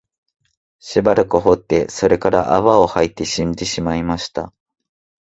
[0.79, 4.51] しばらく吠って、それから泡を吐いて死んでしまいました